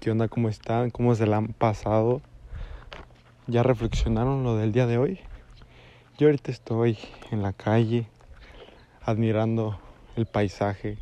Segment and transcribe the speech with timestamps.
[0.00, 0.28] ¿Qué onda?
[0.28, 0.88] ¿Cómo están?
[0.88, 2.22] ¿Cómo se la han pasado?
[3.46, 5.20] ¿Ya reflexionaron lo del día de hoy?
[6.16, 6.96] Yo ahorita estoy
[7.30, 8.06] en la calle
[9.02, 9.78] admirando
[10.16, 10.96] el paisaje,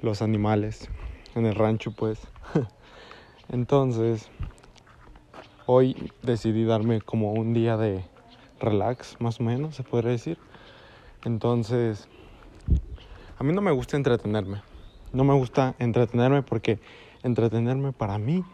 [0.00, 0.90] los animales,
[1.36, 2.18] en el rancho pues.
[3.48, 4.28] Entonces,
[5.66, 8.02] hoy decidí darme como un día de
[8.58, 10.36] relax, más o menos, se podría decir.
[11.24, 12.08] Entonces,
[13.38, 14.62] a mí no me gusta entretenerme.
[15.12, 16.80] No me gusta entretenerme porque
[17.26, 18.44] Entretenerme para mí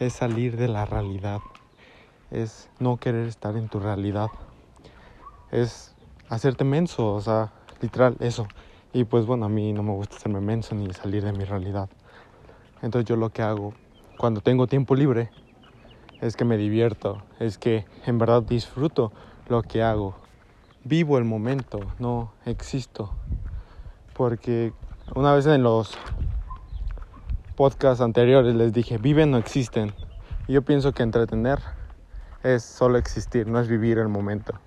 [0.00, 1.42] es salir de la realidad,
[2.30, 4.30] es no querer estar en tu realidad,
[5.52, 5.94] es
[6.30, 7.52] hacerte menso, o sea,
[7.82, 8.48] literal, eso.
[8.94, 11.90] Y pues bueno, a mí no me gusta hacerme menso ni salir de mi realidad.
[12.80, 13.74] Entonces yo lo que hago
[14.16, 15.28] cuando tengo tiempo libre
[16.22, 19.12] es que me divierto, es que en verdad disfruto
[19.50, 20.14] lo que hago.
[20.84, 23.10] Vivo el momento, no existo.
[24.14, 24.72] Porque
[25.14, 25.98] una vez en los
[27.56, 29.94] podcasts anteriores les dije, viven o existen.
[30.46, 31.58] Y yo pienso que entretener
[32.44, 34.60] es solo existir, no es vivir el momento.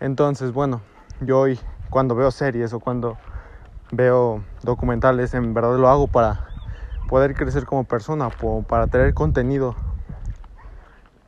[0.00, 0.80] Entonces, bueno,
[1.20, 3.18] yo hoy cuando veo series o cuando
[3.92, 6.42] veo documentales, en verdad lo hago para
[7.08, 8.30] poder crecer como persona,
[8.68, 9.76] para tener contenido.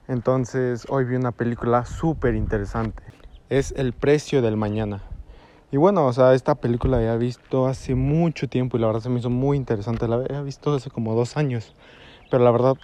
[0.08, 3.02] Entonces, hoy vi una película súper interesante.
[3.50, 5.02] Es El precio del mañana.
[5.70, 9.02] Y bueno, o sea, esta película la había visto hace mucho tiempo y la verdad
[9.02, 10.08] se me hizo muy interesante.
[10.08, 11.74] La había visto hace como dos años,
[12.30, 12.78] pero la verdad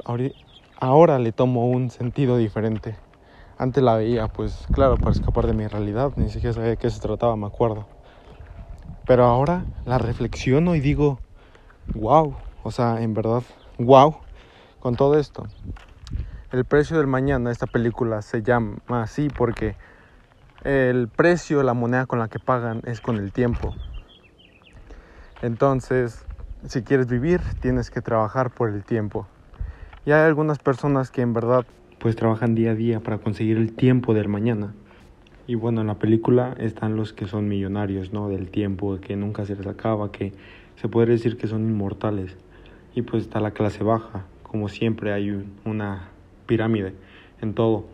[0.76, 2.98] ahora le tomo un sentido diferente.
[3.56, 6.90] Antes la veía, pues claro, para escapar de mi realidad, ni siquiera sabía de qué
[6.90, 7.88] se trataba, me acuerdo.
[9.06, 11.20] Pero ahora la reflexiono y digo,
[11.94, 13.44] wow, o sea, en verdad,
[13.78, 14.16] wow,
[14.80, 15.48] con todo esto.
[16.52, 19.76] El precio del mañana, esta película se llama así porque
[20.64, 23.74] el precio, la moneda con la que pagan es con el tiempo.
[25.42, 26.26] Entonces,
[26.66, 29.26] si quieres vivir, tienes que trabajar por el tiempo.
[30.06, 31.66] Y hay algunas personas que en verdad
[31.98, 34.74] pues trabajan día a día para conseguir el tiempo del mañana.
[35.46, 38.30] Y bueno, en la película están los que son millonarios, ¿no?
[38.30, 40.32] Del tiempo, que nunca se les acaba, que
[40.76, 42.36] se puede decir que son inmortales.
[42.94, 46.08] Y pues está la clase baja, como siempre hay una
[46.46, 46.94] pirámide
[47.42, 47.84] en todo.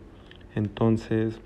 [0.55, 1.41] Entonces,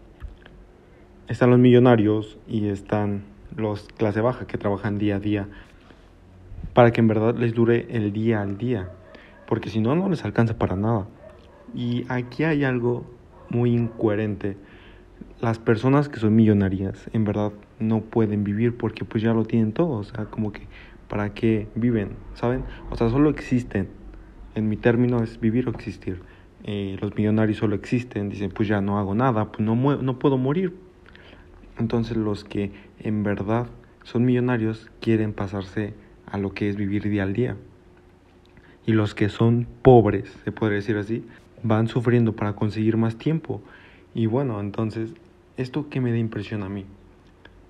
[1.28, 3.24] están los millonarios y están
[3.56, 5.48] los clase baja que trabajan día a día
[6.74, 8.90] para que en verdad les dure el día al día,
[9.48, 11.08] porque si no, no les alcanza para nada.
[11.74, 13.06] Y aquí hay algo
[13.50, 14.58] muy incoherente.
[15.40, 19.72] Las personas que son millonarias en verdad no pueden vivir porque pues ya lo tienen
[19.72, 20.68] todo, o sea, como que
[21.08, 22.64] para qué viven, ¿saben?
[22.90, 23.88] O sea, solo existen.
[24.54, 26.22] En mi término es vivir o existir.
[26.64, 30.38] Eh, los millonarios solo existen, dicen pues ya no hago nada, pues no, no puedo
[30.38, 30.74] morir,
[31.78, 33.68] entonces los que en verdad
[34.04, 35.94] son millonarios quieren pasarse
[36.26, 37.58] a lo que es vivir día al día.
[38.86, 41.26] Y los que son pobres, se podría decir así,
[41.64, 43.62] van sufriendo para conseguir más tiempo.
[44.14, 45.14] Y bueno, entonces,
[45.58, 46.86] ¿esto qué me da impresión a mí?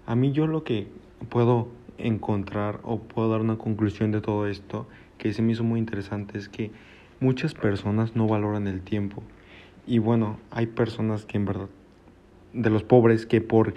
[0.05, 0.87] A mí yo lo que
[1.29, 5.79] puedo encontrar o puedo dar una conclusión de todo esto que se me hizo muy
[5.79, 6.71] interesante es que
[7.19, 9.23] muchas personas no valoran el tiempo.
[9.87, 11.69] Y bueno, hay personas que en verdad,
[12.53, 13.73] de los pobres, que por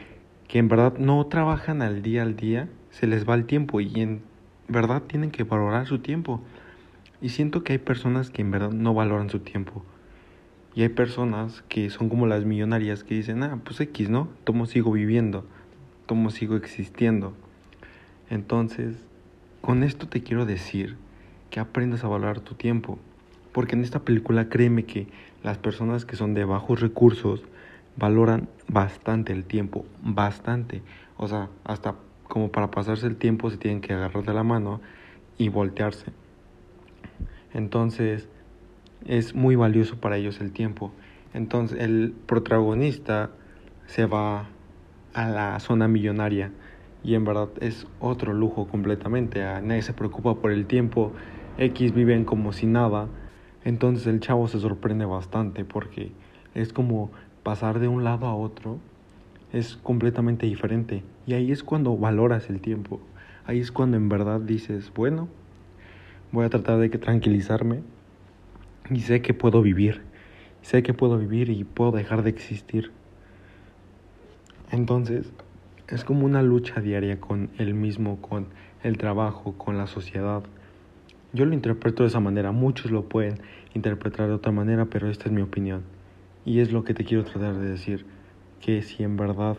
[0.49, 4.01] que en verdad no trabajan al día al día, se les va el tiempo y
[4.01, 4.23] en
[4.67, 6.41] verdad tienen que valorar su tiempo.
[7.21, 9.85] Y siento que hay personas que en verdad no valoran su tiempo.
[10.75, 14.29] Y hay personas que son como las millonarias que dicen, ah, pues X, ¿no?
[14.45, 15.45] Tomo sigo viviendo,
[16.07, 17.35] tomo sigo existiendo.
[18.31, 18.97] Entonces,
[19.61, 20.97] con esto te quiero decir
[21.51, 22.99] que aprendas a valorar tu tiempo.
[23.53, 25.09] Porque en esta película créeme que
[25.43, 27.43] las personas que son de bajos recursos,
[27.99, 30.83] valoran bastante el tiempo, bastante.
[31.17, 34.81] O sea, hasta como para pasarse el tiempo se tienen que agarrar de la mano
[35.37, 36.13] y voltearse.
[37.53, 38.29] Entonces,
[39.05, 40.93] es muy valioso para ellos el tiempo.
[41.35, 43.31] Entonces, el protagonista
[43.87, 44.49] se va
[45.15, 46.53] a la zona millonaria
[47.03, 49.41] y en verdad es otro lujo completamente.
[49.41, 51.15] Nadie se preocupa por el tiempo.
[51.57, 53.09] X viven como si nada.
[53.65, 56.13] Entonces el chavo se sorprende bastante porque
[56.55, 57.11] es como
[57.49, 58.79] pasar de un lado a otro
[59.55, 61.03] es completamente diferente.
[61.27, 63.01] Y ahí es cuando valoras el tiempo.
[63.47, 65.29] Ahí es cuando en verdad dices, bueno,
[66.31, 67.81] voy a tratar de que tranquilizarme
[68.91, 70.03] y sé que puedo vivir.
[70.61, 72.93] Sé que puedo vivir y puedo dejar de existir.
[74.71, 75.33] Entonces,
[75.89, 78.49] es como una lucha diaria con el mismo, con
[78.83, 80.43] el trabajo, con la sociedad.
[81.33, 83.41] Yo lo interpreto de esa manera, muchos lo pueden
[83.73, 85.97] interpretar de otra manera, pero esta es mi opinión.
[86.45, 88.07] Y es lo que te quiero tratar de decir,
[88.61, 89.59] que si en verdad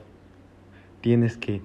[1.02, 1.62] tienes que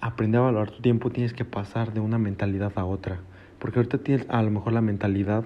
[0.00, 3.20] aprender a valorar tu tiempo, tienes que pasar de una mentalidad a otra.
[3.58, 5.44] Porque ahorita tienes a lo mejor la mentalidad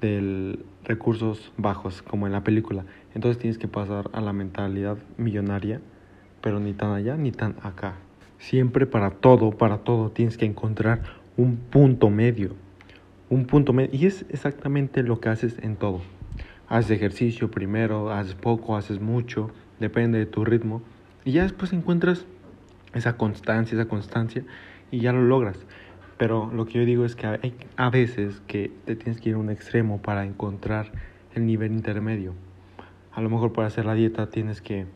[0.00, 2.84] de recursos bajos, como en la película.
[3.14, 5.80] Entonces tienes que pasar a la mentalidad millonaria,
[6.40, 7.94] pero ni tan allá ni tan acá.
[8.38, 11.02] Siempre para todo, para todo, tienes que encontrar
[11.36, 12.54] un punto medio.
[13.28, 13.90] Un punto medio.
[13.92, 16.00] Y es exactamente lo que haces en todo.
[16.70, 19.50] Haces ejercicio primero, haces poco, haces mucho,
[19.80, 20.82] depende de tu ritmo.
[21.24, 22.26] Y ya después encuentras
[22.94, 24.44] esa constancia, esa constancia,
[24.92, 25.66] y ya lo logras.
[26.16, 29.34] Pero lo que yo digo es que hay a veces que te tienes que ir
[29.34, 30.92] a un extremo para encontrar
[31.34, 32.34] el nivel intermedio.
[33.12, 34.86] A lo mejor para hacer la dieta tienes que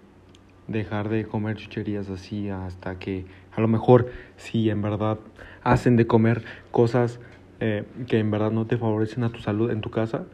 [0.68, 5.18] dejar de comer chucherías así hasta que a lo mejor si en verdad
[5.64, 7.18] hacen de comer cosas
[7.58, 10.24] eh, que en verdad no te favorecen a tu salud en tu casa,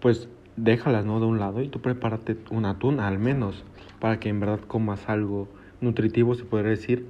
[0.00, 3.64] pues déjalas no de un lado y tú prepárate un atún al menos
[4.00, 5.48] para que en verdad comas algo
[5.80, 7.06] nutritivo, se podría decir,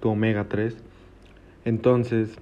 [0.00, 0.76] tu omega 3.
[1.64, 2.38] Entonces,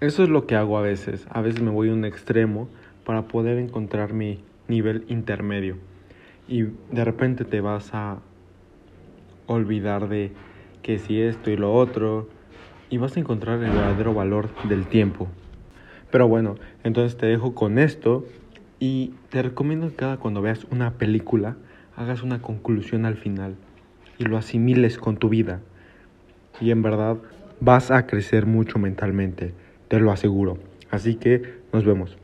[0.00, 1.26] eso es lo que hago a veces.
[1.30, 2.68] A veces me voy a un extremo
[3.04, 5.76] para poder encontrar mi nivel intermedio.
[6.46, 8.18] Y de repente te vas a
[9.46, 10.32] olvidar de
[10.82, 12.28] que si esto y lo otro.
[12.90, 15.28] Y vas a encontrar el verdadero valor del tiempo.
[16.10, 16.54] Pero bueno,
[16.84, 18.24] entonces te dejo con esto.
[18.80, 21.56] Y te recomiendo que cada cuando veas una película
[21.96, 23.56] hagas una conclusión al final
[24.18, 25.60] y lo asimiles con tu vida.
[26.60, 27.16] Y en verdad
[27.60, 29.52] vas a crecer mucho mentalmente,
[29.88, 30.58] te lo aseguro.
[30.90, 32.16] Así que nos vemos.